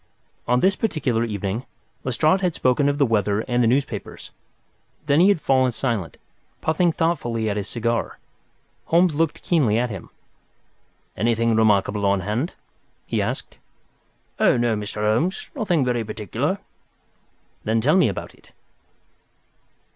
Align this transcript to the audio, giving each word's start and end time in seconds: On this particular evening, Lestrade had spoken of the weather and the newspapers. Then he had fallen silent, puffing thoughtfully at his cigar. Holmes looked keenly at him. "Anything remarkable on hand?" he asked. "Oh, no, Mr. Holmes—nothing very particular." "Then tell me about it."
On 0.47 0.61
this 0.61 0.75
particular 0.75 1.23
evening, 1.23 1.63
Lestrade 2.03 2.41
had 2.41 2.55
spoken 2.55 2.89
of 2.89 2.97
the 2.97 3.05
weather 3.05 3.41
and 3.41 3.61
the 3.61 3.67
newspapers. 3.67 4.31
Then 5.05 5.19
he 5.19 5.29
had 5.29 5.39
fallen 5.39 5.71
silent, 5.71 6.17
puffing 6.59 6.91
thoughtfully 6.91 7.47
at 7.51 7.55
his 7.55 7.67
cigar. 7.69 8.17
Holmes 8.85 9.13
looked 9.13 9.43
keenly 9.43 9.77
at 9.77 9.91
him. 9.91 10.09
"Anything 11.15 11.55
remarkable 11.55 12.03
on 12.03 12.21
hand?" 12.21 12.53
he 13.05 13.21
asked. 13.21 13.57
"Oh, 14.39 14.57
no, 14.57 14.75
Mr. 14.75 15.01
Holmes—nothing 15.03 15.85
very 15.85 16.03
particular." 16.03 16.57
"Then 17.63 17.79
tell 17.79 17.95
me 17.95 18.07
about 18.09 18.33
it." 18.33 18.51